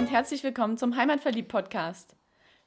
[0.00, 2.16] und herzlich willkommen zum Heimatverliebt-Podcast.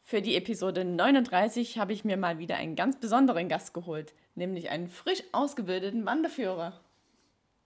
[0.04, 4.70] Für die Episode 39 habe ich mir mal wieder einen ganz besonderen Gast geholt, nämlich
[4.70, 6.80] einen frisch ausgebildeten Wanderführer.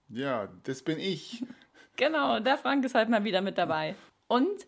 [0.08, 1.44] Ja, das bin ich.
[1.96, 3.96] Genau, der Frank ist halt mal wieder mit dabei.
[4.28, 4.66] Und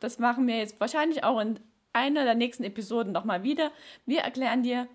[0.00, 1.58] das machen wir jetzt wahrscheinlich auch in
[1.92, 3.70] einer der nächsten Episoden nochmal wieder.
[4.04, 4.88] Wir erklären dir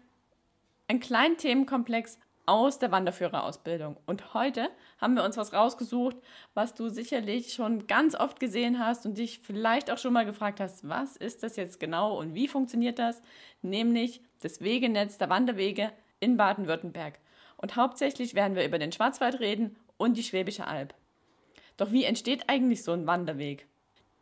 [0.87, 3.97] einen kleinen Themenkomplex aus der Wanderführerausbildung.
[4.05, 4.69] Und heute
[4.99, 6.15] haben wir uns was rausgesucht,
[6.53, 10.59] was du sicherlich schon ganz oft gesehen hast und dich vielleicht auch schon mal gefragt
[10.59, 13.21] hast, was ist das jetzt genau und wie funktioniert das?
[13.61, 17.19] Nämlich das Wegenetz der Wanderwege in Baden-Württemberg.
[17.57, 20.93] Und hauptsächlich werden wir über den Schwarzwald reden und die Schwäbische Alb.
[21.75, 23.67] Doch wie entsteht eigentlich so ein Wanderweg?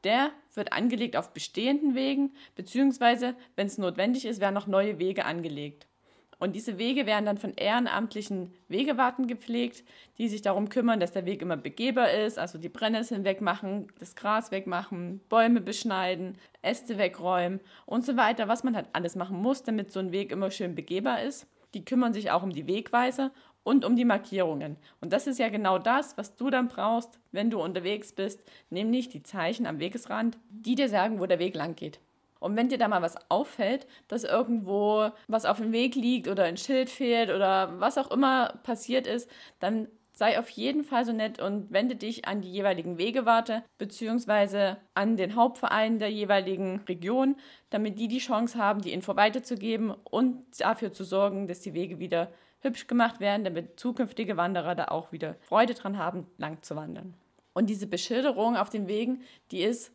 [0.04, 5.26] Der wird angelegt auf bestehenden Wegen, beziehungsweise, wenn es notwendig ist, werden noch neue Wege
[5.26, 5.88] angelegt.
[6.40, 9.84] Und diese Wege werden dann von ehrenamtlichen Wegewarten gepflegt,
[10.18, 14.16] die sich darum kümmern, dass der Weg immer begehbar ist, also die Brennnesseln wegmachen, das
[14.16, 19.64] Gras wegmachen, Bäume beschneiden, Äste wegräumen und so weiter, was man halt alles machen muss,
[19.64, 21.48] damit so ein Weg immer schön begehbar ist.
[21.74, 23.32] Die kümmern sich auch um die Wegweiser
[23.64, 24.78] und um die Markierungen.
[25.02, 29.10] Und das ist ja genau das, was du dann brauchst, wenn du unterwegs bist, nämlich
[29.10, 32.00] die Zeichen am Wegesrand, die dir sagen, wo der Weg lang geht.
[32.46, 36.44] Und wenn dir da mal was auffällt, dass irgendwo was auf dem Weg liegt oder
[36.44, 39.28] ein Schild fehlt oder was auch immer passiert ist,
[39.60, 44.76] dann sei auf jeden Fall so nett und wende dich an die jeweiligen Wegewarte bzw.
[44.94, 47.36] an den Hauptverein der jeweiligen Region,
[47.72, 51.98] damit die die Chance haben, die Info weiterzugeben und dafür zu sorgen, dass die Wege
[51.98, 56.76] wieder hübsch gemacht werden, damit zukünftige Wanderer da auch wieder Freude dran haben, lang zu
[56.76, 57.16] wandern.
[57.54, 59.92] Und diese Beschilderung auf den Wegen, die ist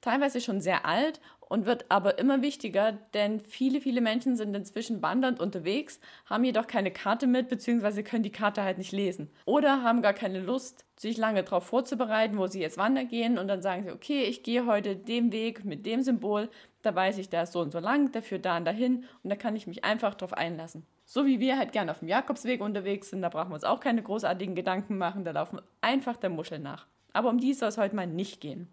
[0.00, 5.02] teilweise schon sehr alt und wird aber immer wichtiger, denn viele, viele Menschen sind inzwischen
[5.02, 9.30] wandernd unterwegs, haben jedoch keine Karte mit, beziehungsweise können die Karte halt nicht lesen.
[9.44, 13.48] Oder haben gar keine Lust, sich lange darauf vorzubereiten, wo sie jetzt wandern gehen und
[13.48, 16.50] dann sagen sie, okay, ich gehe heute den Weg mit dem Symbol,
[16.82, 19.30] da weiß ich, der ist so und so lang, der führt da und dahin und
[19.30, 20.86] da kann ich mich einfach drauf einlassen.
[21.04, 23.80] So wie wir halt gerne auf dem Jakobsweg unterwegs sind, da brauchen wir uns auch
[23.80, 26.86] keine großartigen Gedanken machen, da laufen wir einfach der Muschel nach.
[27.14, 28.68] Aber um die soll es heute mal nicht gehen.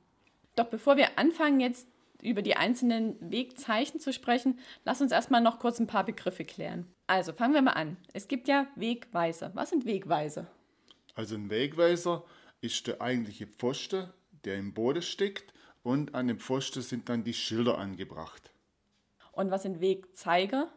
[0.56, 1.88] Doch bevor wir anfangen, jetzt
[2.26, 6.88] über die einzelnen Wegzeichen zu sprechen, lass uns erstmal noch kurz ein paar Begriffe klären.
[7.08, 7.98] Also fangen wir mal an.
[8.14, 9.52] Es gibt ja Wegweiser.
[9.54, 10.48] Was sind Wegweiser?
[11.14, 12.24] Also ein Wegweiser
[12.62, 14.10] ist der eigentliche Pfosten,
[14.44, 15.54] der im Boden steckt
[15.84, 18.52] und an dem Pfosten sind dann die Schilder angebracht.
[19.32, 20.70] Und was sind Wegzeiger?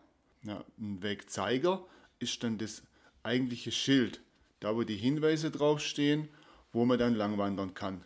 [0.42, 1.84] Ja, ein Wegzeiger
[2.18, 2.82] ist dann das
[3.22, 4.20] eigentliche Schild,
[4.60, 6.28] da wo die Hinweise draufstehen,
[6.72, 8.04] wo man dann langwandern kann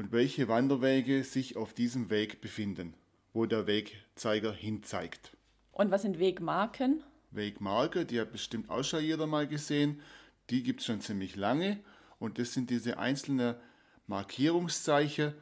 [0.00, 2.94] und welche Wanderwege sich auf diesem Weg befinden,
[3.34, 5.36] wo der Wegzeiger hinzeigt.
[5.72, 7.04] Und was sind Wegmarken?
[7.32, 10.00] Wegmarke, die hat bestimmt auch schon jeder mal gesehen,
[10.48, 11.80] die gibt es schon ziemlich lange
[12.18, 13.56] und das sind diese einzelnen
[14.06, 15.34] Markierungszeichen,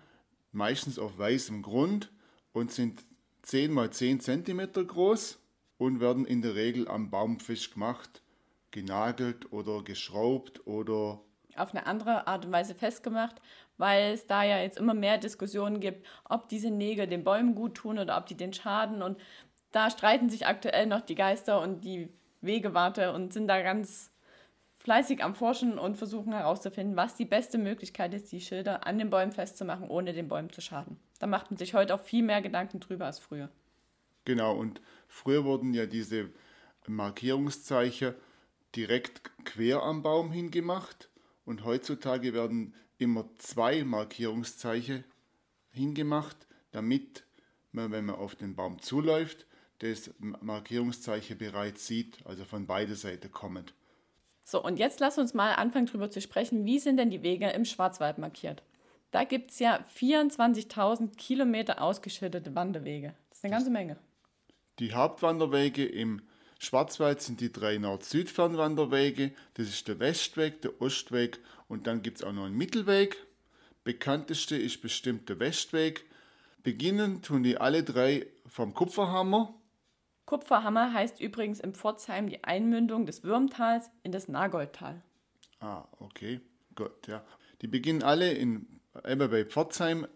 [0.51, 2.11] meistens auf weißem Grund
[2.53, 3.01] und sind
[3.43, 5.39] 10 mal 10 cm groß
[5.77, 8.23] und werden in der Regel am Baum fest gemacht,
[8.73, 11.21] genagelt oder geschraubt oder
[11.59, 13.41] auf eine andere Art und Weise festgemacht,
[13.79, 17.77] weil es da ja jetzt immer mehr Diskussionen gibt, ob diese Nägel den Bäumen gut
[17.77, 19.03] tun oder ob die den schaden.
[19.03, 19.19] Und
[19.73, 22.09] da streiten sich aktuell noch die Geister und die
[22.41, 24.11] Wegewarte und sind da ganz
[24.79, 29.11] fleißig am Forschen und versuchen herauszufinden, was die beste Möglichkeit ist, die Schilder an den
[29.11, 30.99] Bäumen festzumachen, ohne den Bäumen zu schaden.
[31.19, 33.49] Da macht man sich heute auch viel mehr Gedanken drüber als früher.
[34.25, 36.31] Genau, und früher wurden ja diese
[36.87, 38.15] Markierungszeichen
[38.77, 41.11] direkt quer am Baum hingemacht
[41.45, 45.05] und heutzutage werden immer zwei Markierungszeichen
[45.71, 46.37] hingemacht,
[46.73, 47.25] damit
[47.73, 49.47] man, wenn man auf den Baum zuläuft,
[49.79, 53.75] das Markierungszeichen bereits sieht, also von beiden Seiten kommend.
[54.45, 57.51] So, und jetzt lass uns mal anfangen darüber zu sprechen, wie sind denn die Wege
[57.51, 58.63] im Schwarzwald markiert?
[59.11, 63.15] Da gibt es ja 24.000 Kilometer ausgeschüttete Wanderwege.
[63.29, 63.97] Das ist eine ganze Menge.
[64.79, 66.23] Die Hauptwanderwege im
[66.59, 69.33] Schwarzwald sind die drei Nord-Süd-Fernwanderwege.
[69.55, 73.17] Das ist der Westweg, der Ostweg und dann gibt es auch noch einen Mittelweg.
[73.85, 76.05] Bekannteste ist bestimmt der Westweg.
[76.63, 79.55] Beginnen tun die alle drei vom Kupferhammer.
[80.27, 85.03] Kupferhammer heißt übrigens im Pforzheim die Einmündung des Würmtals in das Nagoldtal.
[85.61, 86.41] Ah, okay,
[86.75, 87.25] gut, ja.
[87.63, 90.07] Die beginnen alle in, eben bei Pforzheim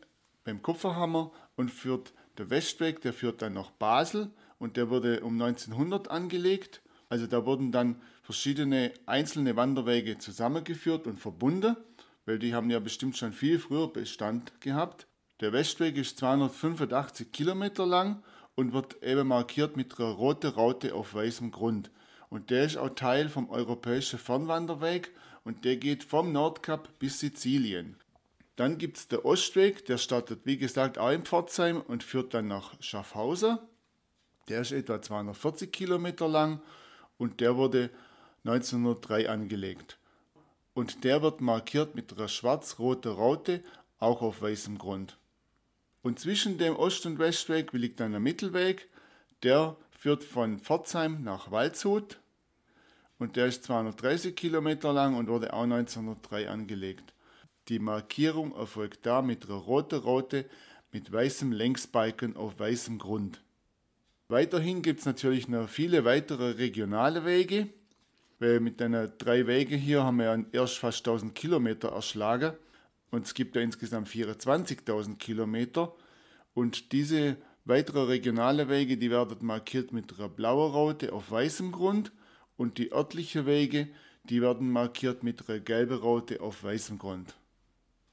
[0.44, 5.40] beim Kupferhammer und führt der Westweg, der führt dann nach Basel und der wurde um
[5.40, 6.82] 1900 angelegt.
[7.12, 11.76] Also da wurden dann verschiedene einzelne Wanderwege zusammengeführt und verbunden,
[12.24, 15.06] weil die haben ja bestimmt schon viel früher Bestand gehabt.
[15.40, 18.22] Der Westweg ist 285 Kilometer lang
[18.54, 21.90] und wird eben markiert mit einer roten Raute auf weißem Grund.
[22.30, 25.12] Und der ist auch Teil vom europäischen Fernwanderweg
[25.44, 27.96] und der geht vom Nordkap bis Sizilien.
[28.56, 32.48] Dann gibt es den Ostweg, der startet wie gesagt auch in Pforzheim und führt dann
[32.48, 33.58] nach Schaffhausen.
[34.48, 36.62] Der ist etwa 240 Kilometer lang
[37.22, 37.88] und der wurde
[38.44, 39.96] 1903 angelegt.
[40.74, 43.62] Und der wird markiert mit einer schwarz-roten Raute,
[44.00, 45.18] auch auf weißem Grund.
[46.02, 48.88] Und zwischen dem Ost- und Westweg liegt dann der Mittelweg,
[49.44, 52.18] der führt von Pforzheim nach Waldshut
[53.18, 57.14] und der ist 230 Kilometer lang und wurde auch 1903 angelegt.
[57.68, 60.46] Die Markierung erfolgt da mit einer roten Raute
[60.90, 63.40] mit weißem Längsbalken auf weißem Grund.
[64.32, 67.68] Weiterhin gibt es natürlich noch viele weitere regionale Wege,
[68.38, 72.54] weil mit den drei Wegen hier haben wir ja erst fast 1000 Kilometer erschlagen
[73.10, 75.94] und es gibt ja insgesamt 24.000 Kilometer
[76.54, 77.36] und diese
[77.66, 82.10] weitere regionale Wege, die werden markiert mit einer blauen Raute auf weißem Grund
[82.56, 83.90] und die örtlichen Wege,
[84.24, 87.34] die werden markiert mit einer gelben Raute auf weißem Grund.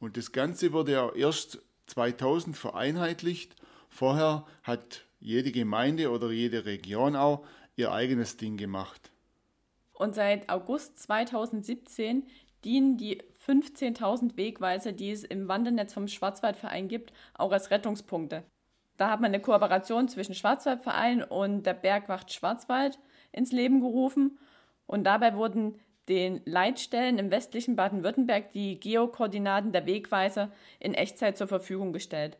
[0.01, 3.55] Und das Ganze wurde ja erst 2000 vereinheitlicht.
[3.87, 7.45] Vorher hat jede Gemeinde oder jede Region auch
[7.75, 9.11] ihr eigenes Ding gemacht.
[9.93, 12.23] Und seit August 2017
[12.63, 18.43] dienen die 15.000 Wegweiser, die es im Wandernetz vom Schwarzwaldverein gibt, auch als Rettungspunkte.
[18.97, 22.99] Da hat man eine Kooperation zwischen Schwarzwaldverein und der Bergwacht Schwarzwald
[23.31, 24.37] ins Leben gerufen.
[24.87, 25.79] Und dabei wurden
[26.09, 32.37] den Leitstellen im westlichen Baden-Württemberg die Geokoordinaten der Wegweiser in Echtzeit zur Verfügung gestellt.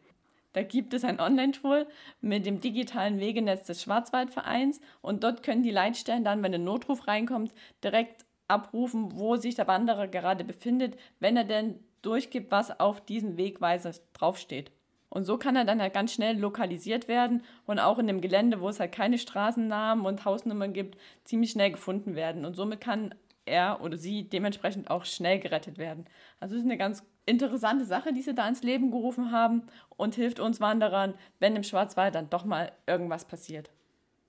[0.54, 1.88] Da gibt es ein Online-Tool
[2.22, 7.08] mit dem digitalen Wegenetz des Schwarzwaldvereins und dort können die Leitstellen dann, wenn ein Notruf
[7.08, 7.54] reinkommt,
[7.84, 13.38] direkt abrufen, wo sich der Wanderer gerade befindet, wenn er denn durchgibt, was auf diesen
[13.38, 14.72] Wegweiser draufsteht.
[15.10, 18.62] Und so kann er dann halt ganz schnell lokalisiert werden und auch in dem Gelände,
[18.62, 22.46] wo es halt keine Straßennamen und Hausnummern gibt, ziemlich schnell gefunden werden.
[22.46, 23.16] Und somit kann
[23.46, 26.06] er oder sie dementsprechend auch schnell gerettet werden.
[26.40, 29.64] Also es ist eine ganz interessante Sache, die sie da ins Leben gerufen haben
[29.98, 33.72] und hilft uns Wanderern, wenn im Schwarzwald dann doch mal irgendwas passiert.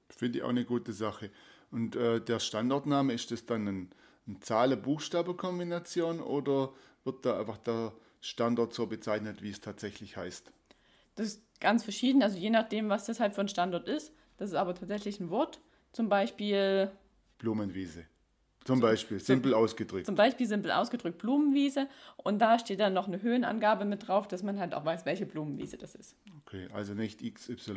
[0.09, 1.31] Finde ich auch eine gute Sache.
[1.71, 3.91] Und äh, der Standortname, ist das dann ein,
[4.27, 6.73] eine Zahlen-Buchstabe-Kombination oder
[7.05, 10.53] wird da einfach der Standort so bezeichnet, wie es tatsächlich heißt?
[11.15, 14.13] Das ist ganz verschieden, also je nachdem, was das halt für ein Standort ist.
[14.37, 15.61] Das ist aber tatsächlich ein Wort.
[15.93, 16.91] Zum Beispiel
[17.39, 18.05] Blumenwiese.
[18.71, 20.07] Zum Beispiel, simpel ausgedrückt.
[20.07, 24.43] Zum Beispiel simpel ausgedrückt Blumenwiese und da steht dann noch eine Höhenangabe mit drauf, dass
[24.43, 26.17] man halt auch weiß, welche Blumenwiese das ist.
[26.47, 27.69] Okay, also nicht XYZ.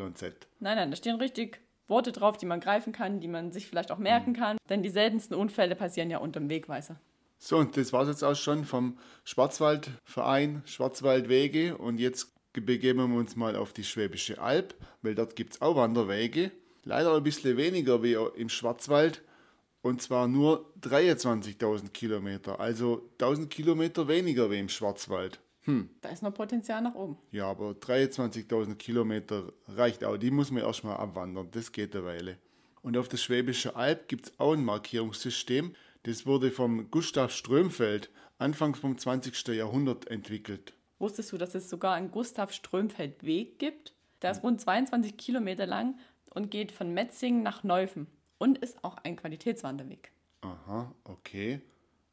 [0.60, 3.92] Nein, nein, da stehen richtig Worte drauf, die man greifen kann, die man sich vielleicht
[3.92, 4.36] auch merken mhm.
[4.36, 7.00] kann, denn die seltensten Unfälle passieren ja unter dem Wegweiser.
[7.40, 13.20] So, und das war es jetzt auch schon vom Schwarzwaldverein Schwarzwaldwege und jetzt begeben wir
[13.20, 16.52] uns mal auf die Schwäbische Alb, weil dort gibt es auch Wanderwege.
[16.86, 19.24] Leider ein bisschen weniger wie im Schwarzwald
[19.84, 25.40] und zwar nur 23.000 Kilometer, also 1000 Kilometer weniger wie im Schwarzwald.
[25.66, 25.90] Hm.
[26.02, 27.18] Da ist noch Potenzial nach oben.
[27.32, 30.18] Ja, aber 23.000 Kilometer reicht auch.
[30.18, 31.50] Die muss man erstmal abwandern.
[31.52, 32.38] Das geht eine Weile.
[32.82, 35.74] Und auf der Schwäbische Alb gibt es auch ein Markierungssystem.
[36.04, 38.10] Das wurde von Gustav Strömfeld
[38.40, 39.48] Anfangs vom 20.
[39.50, 40.74] Jahrhundert entwickelt.
[41.00, 43.94] Wusstest du, dass es sogar einen Gustav Strömfeld Weg gibt?
[44.22, 45.98] Der ist rund 22 Kilometer lang
[46.34, 48.08] und geht von Metzingen nach Neufen
[48.44, 50.12] und ist auch ein Qualitätswanderweg.
[50.42, 51.62] Aha, okay.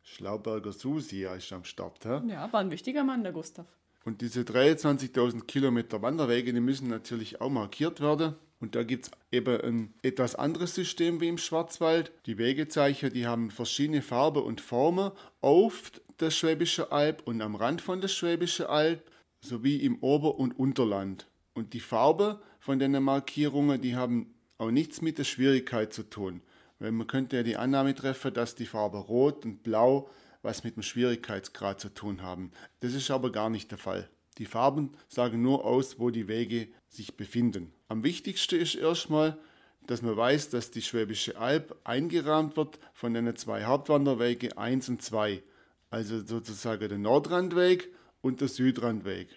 [0.05, 2.05] Schlauberger Susi ist am Start.
[2.05, 2.31] He?
[2.31, 3.67] Ja, war ein wichtiger Mann, der Gustav.
[4.05, 8.37] Und diese 23.000 Kilometer Wanderwege, die müssen natürlich auch markiert werden.
[8.61, 12.13] Und da gibt es eben ein etwas anderes System wie im Schwarzwald.
[12.27, 15.11] Die Wegezeichen, die haben verschiedene Farben und Formen
[15.41, 19.03] auf der Schwäbische Alb und am Rand von der Schwäbische Alb
[19.41, 21.27] sowie im Ober- und Unterland.
[21.55, 26.43] Und die Farbe von den Markierungen, die haben auch nichts mit der Schwierigkeit zu tun.
[26.79, 30.11] Weil man könnte ja die Annahme treffen, dass die Farbe Rot und Blau
[30.43, 32.51] was mit dem Schwierigkeitsgrad zu tun haben.
[32.81, 34.09] Das ist aber gar nicht der Fall.
[34.39, 37.73] Die Farben sagen nur aus, wo die Wege sich befinden.
[37.89, 39.39] Am wichtigsten ist erstmal,
[39.87, 45.03] dass man weiß, dass die Schwäbische Alb eingerahmt wird von den zwei Hauptwanderwege 1 und
[45.03, 45.43] 2.
[45.91, 49.29] Also sozusagen der Nordrandweg und der Südrandweg.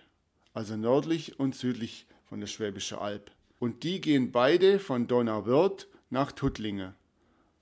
[0.54, 3.32] Also nördlich und südlich von der Schwäbischen Alb.
[3.64, 6.96] Und die gehen beide von Donauwörth nach Tuttlingen.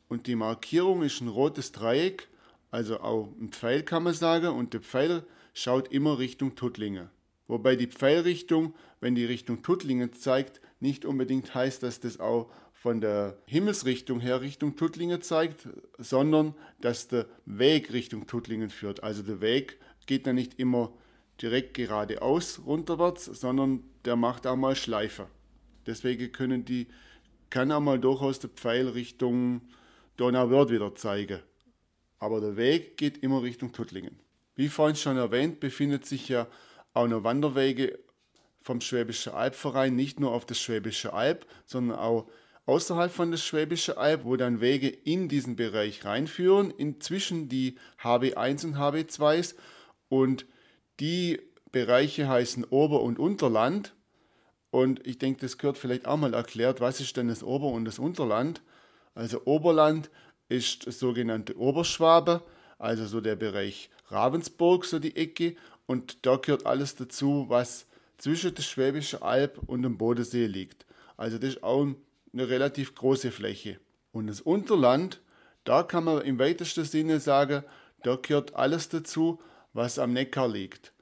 [0.08, 2.28] Und die Markierung ist ein rotes Dreieck,
[2.72, 7.12] also auch ein Pfeil kann man sagen, und der Pfeil schaut immer Richtung Tuttlingen.
[7.46, 13.00] Wobei die Pfeilrichtung, wenn die Richtung Tuttlingen zeigt, nicht unbedingt heißt, dass das auch von
[13.00, 19.04] der Himmelsrichtung her Richtung Tuttlingen zeigt, sondern dass der Weg Richtung Tuttlingen führt.
[19.04, 20.94] Also der Weg geht dann nicht immer
[21.40, 25.28] direkt geradeaus runterwärts, sondern der macht auch mal Schleife.
[25.86, 26.88] Deswegen können die,
[27.50, 29.62] kann auch mal durchaus der Pfeil Richtung
[30.18, 31.40] Donauwörth wieder zeigen.
[32.20, 34.20] Aber der Weg geht immer Richtung Tuttlingen.
[34.56, 36.48] Wie vorhin schon erwähnt, befindet sich ja
[36.94, 37.98] auch noch Wanderwege
[38.62, 42.30] vom Schwäbische Albverein, nicht nur auf das Schwäbische Alb, sondern auch
[42.66, 48.66] außerhalb von das Schwäbische Alb, wo dann Wege in diesen Bereich reinführen, inzwischen die HB1
[48.66, 49.56] und HB2s.
[50.10, 50.46] Und
[51.00, 53.96] die Bereiche heißen Ober- und Unterland.
[54.72, 57.86] Und ich denke, das gehört vielleicht auch mal erklärt, was ist denn das Ober- und
[57.86, 58.62] das Unterland?
[59.14, 60.10] Also Oberland
[60.48, 62.42] ist das sogenannte Oberschwabe,
[62.80, 65.56] also so der Bereich Ravensburg, so die Ecke.
[65.86, 67.86] Und da gehört alles dazu, was
[68.18, 70.86] zwischen der Schwäbischen Alb und dem Bodensee liegt.
[71.18, 71.88] Also das ist auch
[72.34, 73.80] eine relativ große Fläche.
[74.14, 75.22] Und das Unterland,
[75.64, 77.64] da kann man im weitesten Sinne sagen,
[78.04, 79.42] da gehört alles dazu,
[79.74, 80.94] was am Neckar liegt.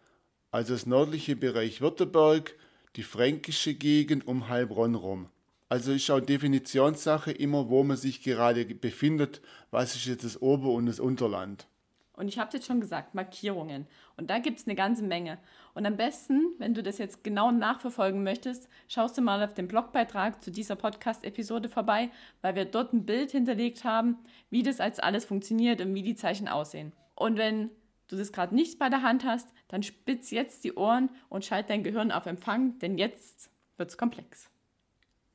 [0.52, 2.56] Also das nördliche Bereich Württemberg,
[3.00, 5.30] die fränkische Gegend um Heilbronn rum.
[5.70, 9.40] Also ist auch Definitionssache immer, wo man sich gerade befindet,
[9.72, 11.66] was ist jetzt das Ober- und das Unterland.
[12.12, 13.88] Und ich habe jetzt schon gesagt, Markierungen.
[14.18, 15.38] Und da gibt es eine ganze Menge.
[15.74, 19.70] Und am besten, wenn du das jetzt genau nachverfolgen möchtest, schaust du mal auf den
[19.70, 22.10] Blogbeitrag zu dieser Podcast-Episode vorbei,
[22.42, 24.18] weil wir dort ein Bild hinterlegt haben,
[24.50, 26.92] wie das als alles funktioniert und wie die Zeichen aussehen.
[27.16, 27.70] Und wenn
[28.10, 31.70] du das gerade nicht bei der Hand hast, dann spitz jetzt die Ohren und schalt
[31.70, 34.50] dein Gehirn auf Empfang, denn jetzt wird es komplex.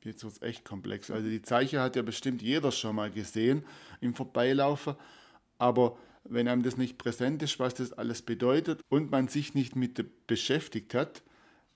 [0.03, 1.09] Jetzt wird es echt komplex.
[1.09, 3.65] Also die Zeichen hat ja bestimmt jeder schon mal gesehen
[4.01, 4.95] im Vorbeilaufen,
[5.57, 9.75] aber wenn einem das nicht präsent ist, was das alles bedeutet und man sich nicht
[9.75, 11.23] mit beschäftigt hat,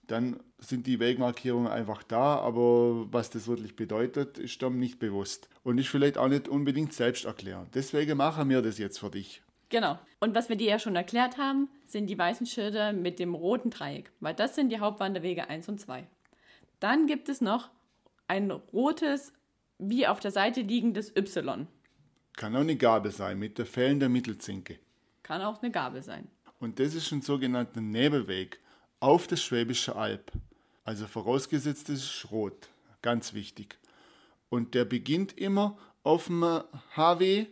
[0.07, 5.49] dann sind die Wegmarkierungen einfach da, aber was das wirklich bedeutet, ist dann nicht bewusst
[5.63, 7.67] und ist vielleicht auch nicht unbedingt selbst erklären.
[7.73, 9.43] Deswegen machen wir das jetzt für dich.
[9.69, 9.99] Genau.
[10.19, 13.69] Und was wir dir ja schon erklärt haben, sind die weißen Schilder mit dem roten
[13.69, 16.07] Dreieck, weil das sind die Hauptwanderwege 1 und 2.
[16.79, 17.69] Dann gibt es noch
[18.27, 19.33] ein rotes,
[19.77, 21.67] wie auf der Seite liegendes Y.
[22.35, 24.79] Kann auch eine Gabel sein mit der fehlenden Mittelzinke.
[25.23, 26.27] Kann auch eine Gabel sein.
[26.59, 28.59] Und das ist ein sogenannter Nebelweg
[28.99, 30.31] auf das Schwäbische Alb.
[30.83, 32.69] Also vorausgesetzt das ist rot.
[33.01, 33.77] Ganz wichtig.
[34.49, 36.43] Und der beginnt immer auf dem
[36.95, 37.45] HW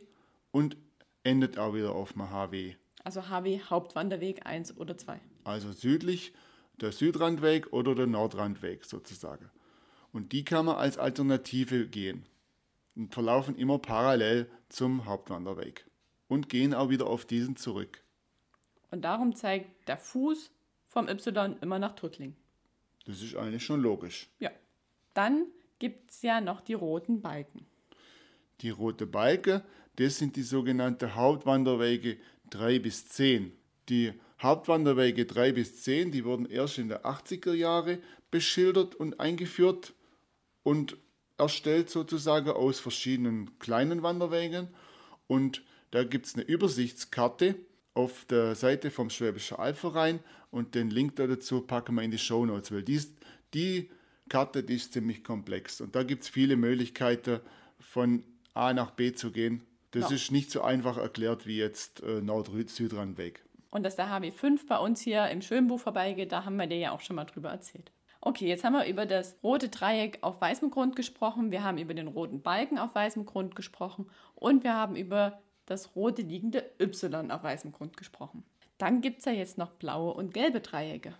[0.52, 0.78] und
[1.28, 2.76] endet auch wieder auf dem HW.
[3.04, 5.20] Also HW Hauptwanderweg 1 oder 2.
[5.44, 6.34] Also südlich
[6.80, 9.50] der Südrandweg oder der Nordrandweg sozusagen.
[10.14, 12.26] Und die kann man als Alternative gehen
[12.96, 15.86] und verlaufen immer parallel zum Hauptwanderweg
[16.28, 18.04] und gehen auch wieder auf diesen zurück.
[18.90, 20.50] Und darum zeigt der Fuß
[20.86, 22.36] vom Y immer nach Tuttling.
[23.06, 24.30] Das ist eigentlich schon logisch.
[24.40, 24.52] Ja.
[25.14, 25.46] Dann
[25.80, 27.66] gibt es ja noch die roten Balken.
[28.62, 29.64] Die rote Balke,
[29.98, 32.18] das sind die sogenannten Hauptwanderwege
[32.50, 33.52] 3 bis 10.
[33.90, 38.00] Die Hauptwanderwege 3 bis 10, die wurden erst in den 80er Jahre
[38.32, 39.94] beschildert und eingeführt
[40.64, 40.98] und
[41.38, 44.70] erstellt sozusagen aus verschiedenen kleinen Wanderwegen.
[45.28, 47.56] Und da gibt es eine Übersichtskarte
[47.94, 50.20] auf der Seite vom Schwäbischen Albverein
[50.52, 53.16] und den Link dazu packen wir in die Show Notes, weil dies,
[53.54, 53.90] die
[54.30, 57.40] Karte die ist ziemlich komplex und da gibt es viele Möglichkeiten
[57.80, 58.24] von
[58.54, 59.64] A nach B zu gehen.
[60.00, 60.16] Das ja.
[60.16, 63.44] ist nicht so einfach erklärt wie jetzt äh, Nord-Süd-Randweg.
[63.70, 66.92] Und dass der HW5 bei uns hier im Schönbuch vorbeigeht, da haben wir dir ja
[66.92, 67.92] auch schon mal drüber erzählt.
[68.22, 71.94] Okay, jetzt haben wir über das rote Dreieck auf weißem Grund gesprochen, wir haben über
[71.94, 77.32] den roten Balken auf weißem Grund gesprochen und wir haben über das rote liegende Y
[77.32, 78.44] auf weißem Grund gesprochen.
[78.78, 81.14] Dann gibt es ja jetzt noch blaue und gelbe Dreiecke.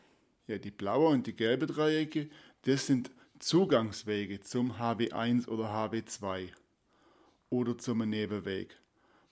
[0.48, 2.30] Ja, die blaue und die gelbe Dreiecke,
[2.64, 6.50] das sind Zugangswege zum HB1 oder HB2
[7.50, 8.76] oder zum Nebenweg.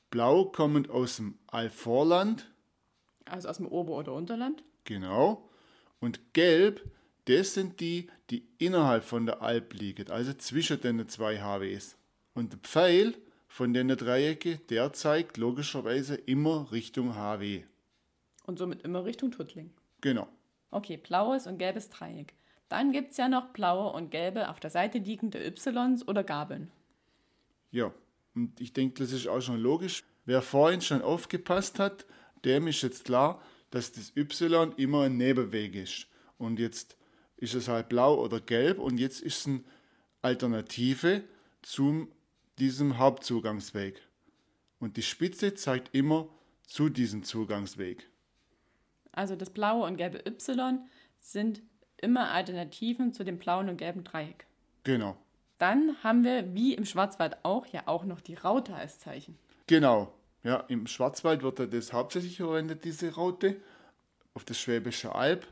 [0.10, 2.51] Blau kommend aus dem Alvorland.
[3.25, 4.63] Also aus dem Ober- oder Unterland.
[4.84, 5.50] Genau.
[6.00, 6.81] Und gelb
[7.25, 11.98] das sind die, die innerhalb von der Alp liegen, also zwischen den zwei HWs.
[12.36, 13.15] Und der Pfeil
[13.48, 17.63] von den Dreiecke, der zeigt logischerweise immer Richtung HW.
[18.45, 19.72] Und somit immer Richtung Tuttling.
[20.01, 20.27] Genau.
[20.69, 22.36] Okay, blaues und gelbes Dreieck.
[22.69, 25.67] Dann gibt es ja noch blaue und gelbe auf der Seite liegende Ys
[26.07, 26.72] oder Gabeln.
[27.72, 27.91] Ja,
[28.36, 30.04] und ich denke, das ist auch schon logisch.
[30.25, 32.06] Wer vorhin schon aufgepasst hat,
[32.44, 36.08] dem ist jetzt klar, dass das Y immer ein Nebenweg ist.
[36.38, 36.98] Und jetzt
[37.38, 39.63] ist es halt blau oder gelb und jetzt ist es eine
[40.22, 41.24] Alternative
[41.62, 42.08] zu
[42.60, 44.01] diesem Hauptzugangsweg.
[44.80, 46.27] Und die Spitze zeigt immer
[46.63, 48.10] zu diesem Zugangsweg.
[49.12, 50.80] Also das blaue und gelbe Y
[51.20, 51.62] sind
[51.98, 54.46] immer Alternativen zu dem blauen und gelben Dreieck.
[54.84, 55.18] Genau.
[55.57, 59.38] Dann haben wir, wie im Schwarzwald auch, ja auch noch die Raute als Zeichen.
[59.67, 60.13] Genau.
[60.43, 63.55] Ja, im Schwarzwald wird das hauptsächlich verwendet, diese Raute.
[64.33, 65.47] Auf der Schwäbische Alb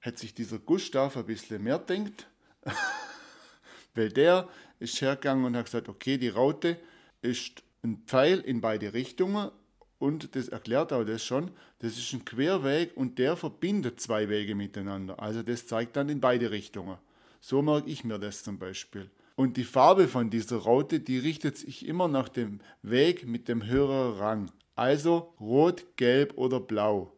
[0.00, 2.26] hat sich dieser Gustav ein bisschen mehr denkt,
[3.94, 4.48] weil der
[4.80, 6.78] ist hergegangen und hat gesagt, okay, die Raute
[7.22, 9.50] ist ein Pfeil in beide Richtungen
[9.98, 14.54] und das erklärt auch das schon, das ist ein Querweg und der verbindet zwei Wege
[14.54, 15.20] miteinander.
[15.20, 16.98] Also das zeigt dann in beide Richtungen.
[17.40, 19.10] So merke ich mir das zum Beispiel.
[19.36, 23.66] Und die Farbe von dieser Raute, die richtet sich immer nach dem Weg mit dem
[23.66, 24.50] höheren Rang.
[24.76, 27.12] Also rot, gelb oder blau.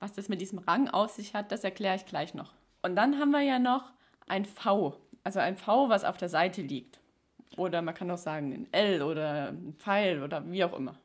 [0.00, 2.52] Was das mit diesem Rang auf sich hat, das erkläre ich gleich noch.
[2.82, 3.92] Und dann haben wir ja noch
[4.26, 7.00] ein V, also ein V, was auf der Seite liegt.
[7.56, 10.98] Oder man kann auch sagen ein L oder ein Pfeil oder wie auch immer.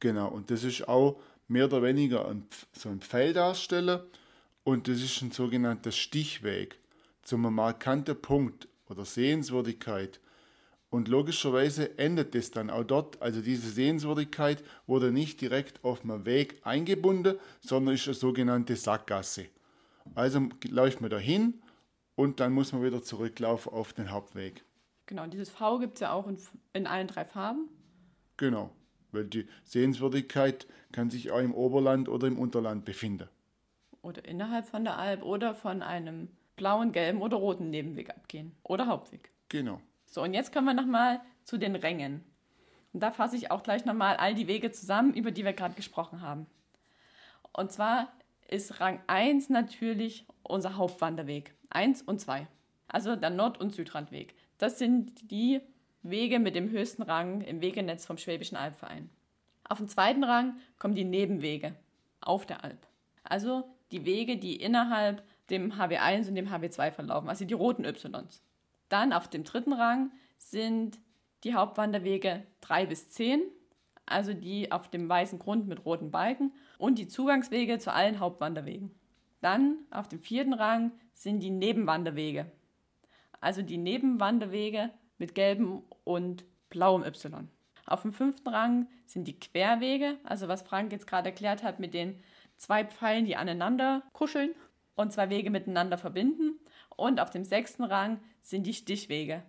[0.00, 4.06] Genau, und das ist auch mehr oder weniger ein, so ein Pfeildarsteller
[4.62, 6.78] und das ist ein sogenannter Stichweg
[7.22, 10.20] zum markanten Punkt oder Sehenswürdigkeit.
[10.90, 13.20] Und logischerweise endet es dann auch dort.
[13.20, 19.46] Also diese Sehenswürdigkeit wurde nicht direkt auf dem Weg eingebunden, sondern ist eine sogenannte Sackgasse.
[20.14, 21.60] Also läuft man dahin
[22.14, 24.64] und dann muss man wieder zurücklaufen auf den Hauptweg.
[25.06, 26.38] Genau, dieses V gibt es ja auch in,
[26.72, 27.68] in allen drei Farben.
[28.36, 28.70] Genau,
[29.12, 33.28] weil die Sehenswürdigkeit kann sich auch im Oberland oder im Unterland befinden.
[34.00, 36.28] Oder innerhalb von der Alp oder von einem
[36.58, 38.54] blauen, gelben oder roten Nebenweg abgehen.
[38.62, 39.30] Oder Hauptweg.
[39.48, 39.80] Genau.
[40.04, 42.22] So, und jetzt kommen wir nochmal zu den Rängen.
[42.92, 45.74] Und da fasse ich auch gleich nochmal all die Wege zusammen, über die wir gerade
[45.74, 46.46] gesprochen haben.
[47.52, 48.12] Und zwar
[48.48, 51.54] ist Rang 1 natürlich unser Hauptwanderweg.
[51.70, 52.46] 1 und 2.
[52.88, 54.34] Also der Nord- und Südrandweg.
[54.58, 55.60] Das sind die
[56.02, 59.10] Wege mit dem höchsten Rang im Wegenetz vom Schwäbischen Albverein.
[59.68, 61.74] Auf dem zweiten Rang kommen die Nebenwege
[62.20, 62.86] auf der Alp.
[63.22, 68.42] Also die Wege, die innerhalb dem HW1 und dem HW2 verlaufen, also die roten Ys.
[68.88, 70.98] Dann auf dem dritten Rang sind
[71.44, 73.42] die Hauptwanderwege 3 bis 10,
[74.06, 78.94] also die auf dem weißen Grund mit roten Balken und die Zugangswege zu allen Hauptwanderwegen.
[79.40, 82.50] Dann auf dem vierten Rang sind die Nebenwanderwege,
[83.40, 87.48] also die Nebenwanderwege mit gelbem und blauem Y.
[87.86, 91.94] Auf dem fünften Rang sind die Querwege, also was Frank jetzt gerade erklärt hat mit
[91.94, 92.22] den
[92.56, 94.54] zwei Pfeilen, die aneinander kuscheln
[94.98, 96.58] und zwei Wege miteinander verbinden.
[96.96, 99.42] Und auf dem sechsten Rang sind die Stichwege,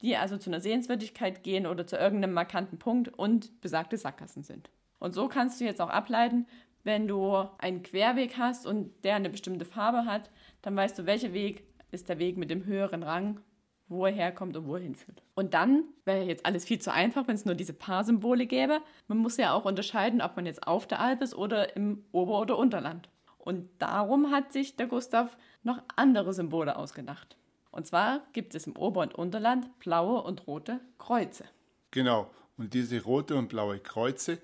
[0.00, 4.70] die also zu einer Sehenswürdigkeit gehen oder zu irgendeinem markanten Punkt und besagte Sackgassen sind.
[4.98, 6.46] Und so kannst du jetzt auch ableiten,
[6.82, 10.30] wenn du einen Querweg hast und der eine bestimmte Farbe hat,
[10.62, 13.40] dann weißt du, welcher Weg ist der Weg mit dem höheren Rang,
[13.88, 15.22] wo er herkommt und wo er hinführt.
[15.34, 18.80] Und dann wäre jetzt alles viel zu einfach, wenn es nur diese paar Symbole gäbe.
[19.08, 22.40] Man muss ja auch unterscheiden, ob man jetzt auf der Alp ist oder im Ober-
[22.40, 23.08] oder Unterland.
[23.44, 27.36] Und darum hat sich der Gustav noch andere Symbole ausgedacht.
[27.70, 31.44] Und zwar gibt es im Ober- und Unterland blaue und rote Kreuze.
[31.90, 34.38] Genau, und diese rote und blaue Kreuze,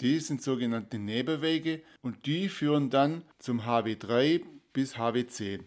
[0.00, 5.64] die sind sogenannte Nebenwege und die führen dann zum HW3 bis HW10.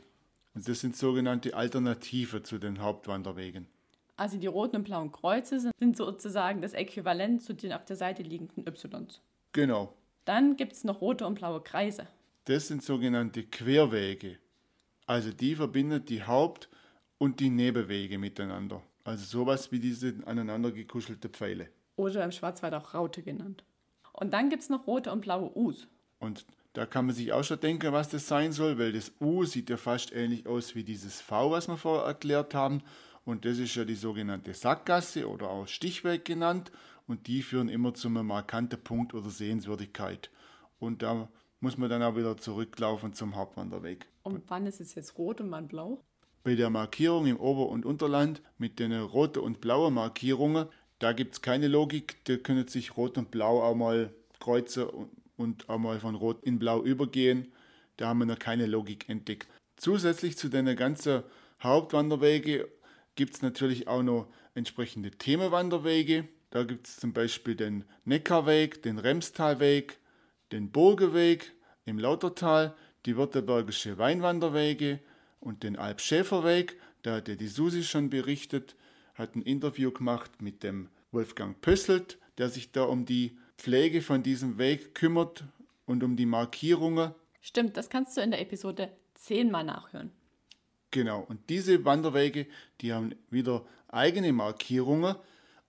[0.54, 3.68] Und das sind sogenannte Alternative zu den Hauptwanderwegen.
[4.16, 8.24] Also die roten und blauen Kreuze sind sozusagen das Äquivalent zu den auf der Seite
[8.24, 8.88] liegenden Ys.
[9.52, 9.94] Genau.
[10.24, 12.08] Dann gibt es noch rote und blaue Kreise.
[12.50, 14.40] Das sind sogenannte Querwege.
[15.06, 16.68] Also die verbinden die Haupt-
[17.20, 18.82] und die Nebenwege miteinander.
[19.04, 21.70] Also sowas wie diese aneinander gekuschelte Pfeile.
[21.96, 23.64] Oder im Schwarzwald auch Raute genannt.
[24.14, 25.88] Und dann gibt es noch rote und blaue U's.
[26.18, 29.46] Und da kann man sich auch schon denken, was das sein soll, weil das U
[29.46, 32.82] sieht ja fast ähnlich aus wie dieses V, was wir vorher erklärt haben.
[33.26, 36.72] Und das ist ja die sogenannte Sackgasse oder auch Stichweg genannt.
[37.06, 40.32] Und die führen immer zu einem markanten Punkt oder Sehenswürdigkeit.
[40.80, 44.08] Und da muss man dann auch wieder zurücklaufen zum Hauptwanderweg.
[44.24, 46.02] Und wann ist es jetzt rot und wann blau?
[46.44, 50.68] Bei der Markierung im Ober- und Unterland mit den roten und blauen Markierungen,
[51.00, 52.24] da gibt es keine Logik.
[52.26, 54.88] Da können sich rot und blau auch mal kreuzen
[55.38, 57.52] und auch mal von rot in blau übergehen.
[57.98, 59.50] Da haben wir noch keine Logik entdeckt.
[59.76, 61.24] Zusätzlich zu den ganzen
[61.62, 62.70] Hauptwanderwege
[63.16, 66.28] gibt es natürlich auch noch entsprechende Themenwanderwege.
[66.52, 70.00] Da gibt es zum Beispiel den Neckarweg, den Remstalweg,
[70.52, 71.54] den Burgeweg
[71.86, 75.00] im Lautertal, die Württembergische Weinwanderwege
[75.40, 76.80] und den Alpschäferweg.
[77.02, 78.76] Da hat ja die Susi schon berichtet,
[79.16, 84.24] hat ein Interview gemacht mit dem Wolfgang Pösselt, der sich da um die Pflege von
[84.24, 85.44] diesem Weg kümmert
[85.86, 87.14] und um die Markierungen.
[87.42, 90.12] Stimmt, das kannst du in der Episode 10 mal nachhören.
[90.92, 92.48] Genau, und diese Wanderwege,
[92.82, 95.16] die haben wieder eigene Markierungen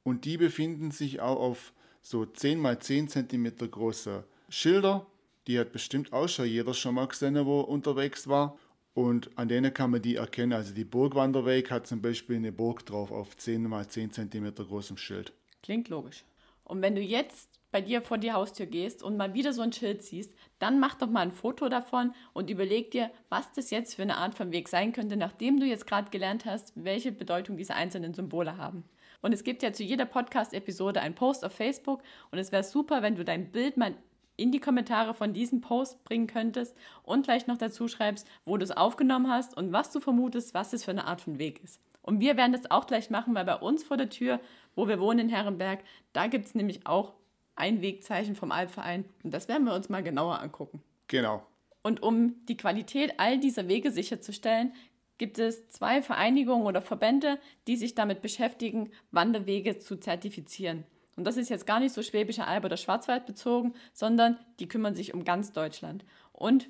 [0.03, 5.07] und die befinden sich auch auf so 10 mal 10 cm großer Schilder,
[5.47, 8.59] die hat bestimmt auch schon jeder schon mal gesehen, wo unterwegs war.
[8.93, 10.53] Und an denen kann man die erkennen.
[10.53, 14.97] Also die Burgwanderweg hat zum Beispiel eine Burg drauf auf 10 mal 10 cm großem
[14.97, 15.33] Schild.
[15.63, 16.25] Klingt logisch.
[16.65, 19.73] Und wenn du jetzt bei dir vor die Haustür gehst und mal wieder so ein
[19.73, 23.95] Schild siehst, dann mach doch mal ein Foto davon und überleg dir, was das jetzt
[23.95, 27.57] für eine Art von Weg sein könnte, nachdem du jetzt gerade gelernt hast, welche Bedeutung
[27.57, 28.85] diese einzelnen Symbole haben.
[29.23, 33.03] Und es gibt ja zu jeder Podcast-Episode einen Post auf Facebook und es wäre super,
[33.03, 33.95] wenn du dein Bild mal
[34.41, 38.65] in die Kommentare von diesem Post bringen könntest und gleich noch dazu schreibst, wo du
[38.65, 41.81] es aufgenommen hast und was du vermutest, was es für eine Art von Weg ist.
[42.03, 44.41] Und wir werden das auch gleich machen, weil bei uns vor der Tür,
[44.75, 45.81] wo wir wohnen in Herrenberg,
[46.13, 47.13] da gibt es nämlich auch
[47.55, 50.83] ein Wegzeichen vom Alpverein und das werden wir uns mal genauer angucken.
[51.09, 51.47] Genau.
[51.83, 54.73] Und um die Qualität all dieser Wege sicherzustellen,
[55.19, 60.85] gibt es zwei Vereinigungen oder Verbände, die sich damit beschäftigen, Wanderwege zu zertifizieren.
[61.17, 64.95] Und das ist jetzt gar nicht so Schwäbische Alb oder Schwarzwald bezogen, sondern die kümmern
[64.95, 66.05] sich um ganz Deutschland.
[66.33, 66.69] Und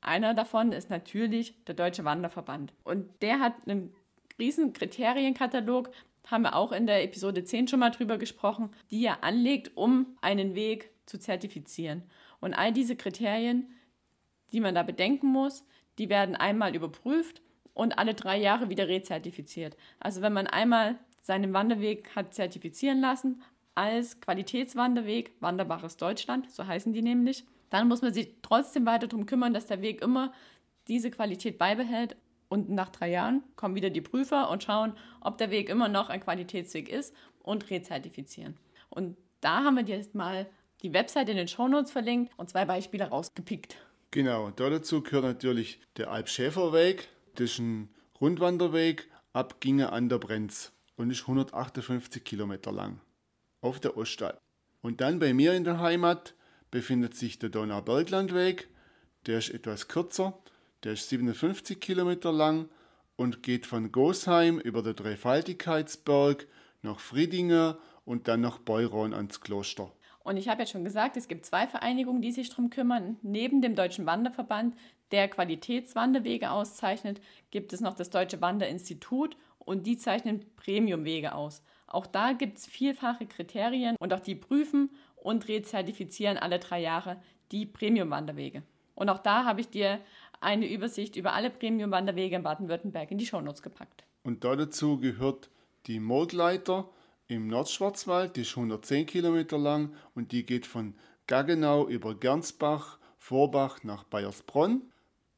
[0.00, 2.72] einer davon ist natürlich der Deutsche Wanderverband.
[2.84, 3.92] Und der hat einen
[4.38, 5.90] riesen Kriterienkatalog,
[6.26, 10.16] haben wir auch in der Episode 10 schon mal drüber gesprochen, die er anlegt, um
[10.20, 12.02] einen Weg zu zertifizieren.
[12.40, 13.72] Und all diese Kriterien,
[14.52, 15.64] die man da bedenken muss,
[15.98, 17.42] die werden einmal überprüft
[17.74, 19.76] und alle drei Jahre wieder rezertifiziert.
[19.98, 23.42] Also wenn man einmal seinen Wanderweg hat zertifizieren lassen,
[23.78, 27.44] als Qualitätswanderweg Wanderbares Deutschland, so heißen die nämlich.
[27.70, 30.32] Dann muss man sich trotzdem weiter darum kümmern, dass der Weg immer
[30.88, 32.16] diese Qualität beibehält.
[32.48, 36.08] Und nach drei Jahren kommen wieder die Prüfer und schauen, ob der Weg immer noch
[36.08, 38.56] ein Qualitätsweg ist und rezertifizieren.
[38.90, 40.48] Und da haben wir jetzt mal
[40.82, 43.76] die Website in den Shownotes verlinkt und zwei Beispiele rausgepickt.
[44.10, 47.08] Genau, dazu gehört natürlich der Alpschäferweg.
[47.36, 53.00] Das ist ein Rundwanderweg ab Ginge an der Brenz und ist 158 Kilometer lang
[53.60, 54.38] auf der Ostalb.
[54.80, 56.34] Und dann bei mir in der Heimat
[56.70, 58.68] befindet sich der Donauberglandweg.
[59.26, 60.38] Der ist etwas kürzer,
[60.84, 62.68] der ist 57 Kilometer lang
[63.16, 66.46] und geht von Gosheim über den Dreifaltigkeitsberg
[66.82, 69.92] nach Friedinger und dann nach Beuron ans Kloster.
[70.20, 73.16] Und ich habe ja schon gesagt, es gibt zwei Vereinigungen, die sich darum kümmern.
[73.22, 74.76] Neben dem Deutschen Wanderverband,
[75.10, 81.62] der Qualitätswanderwege auszeichnet, gibt es noch das Deutsche Wanderinstitut und die zeichnen Premiumwege aus.
[81.88, 87.20] Auch da gibt es vielfache Kriterien und auch die prüfen und rezertifizieren alle drei Jahre
[87.50, 88.62] die Premium-Wanderwege.
[88.94, 90.00] Und auch da habe ich dir
[90.40, 94.04] eine Übersicht über alle Premium-Wanderwege in Baden-Württemberg in die Shownotes gepackt.
[94.22, 95.50] Und dazu gehört
[95.86, 96.88] die Moldleiter
[97.26, 100.94] im Nordschwarzwald, die ist 110 Kilometer lang und die geht von
[101.26, 104.82] Gaggenau über Gernsbach, Vorbach nach Bayersbronn.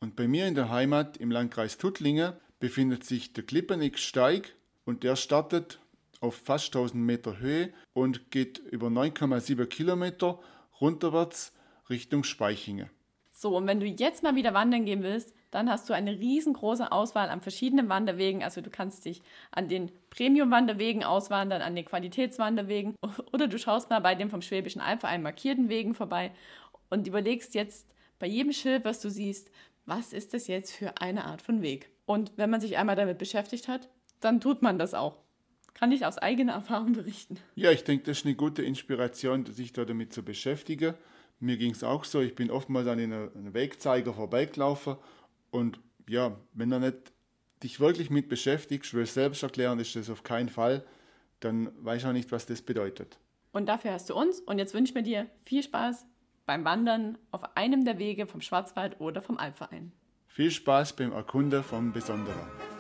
[0.00, 5.16] Und bei mir in der Heimat im Landkreis Tuttlingen befindet sich der Klippenix-Steig und der
[5.16, 5.80] startet
[6.20, 10.38] auf fast 1000 Meter Höhe und geht über 9,7 Kilometer
[10.80, 11.52] runterwärts
[11.88, 12.90] Richtung Speichingen.
[13.32, 16.92] So, und wenn du jetzt mal wieder wandern gehen willst, dann hast du eine riesengroße
[16.92, 18.42] Auswahl an verschiedenen Wanderwegen.
[18.42, 22.96] Also du kannst dich an den Premium-Wanderwegen auswandern, an den Qualitätswanderwegen
[23.32, 26.32] oder du schaust mal bei dem vom Schwäbischen Albverein markierten Wegen vorbei
[26.90, 29.50] und überlegst jetzt bei jedem Schild, was du siehst,
[29.86, 31.90] was ist das jetzt für eine Art von Weg?
[32.04, 33.88] Und wenn man sich einmal damit beschäftigt hat,
[34.20, 35.16] dann tut man das auch.
[35.74, 37.38] Kann ich aus eigener Erfahrung berichten.
[37.54, 40.94] Ja, ich denke, das ist eine gute Inspiration, sich da damit zu beschäftigen.
[41.38, 44.96] Mir ging es auch so, ich bin oftmals an einem Wegzeiger vorbeigelaufen
[45.50, 47.12] und ja, wenn du nicht
[47.62, 50.84] dich wirklich mit beschäftigst, will selbst erklären, ist das auf keinen Fall,
[51.40, 53.18] dann weiß ich auch nicht, was das bedeutet.
[53.52, 56.06] Und dafür hast du uns und jetzt wünschen wir dir viel Spaß
[56.46, 59.92] beim Wandern auf einem der Wege vom Schwarzwald oder vom Alpverein.
[60.26, 62.79] Viel Spaß beim Erkunden vom Besonderen.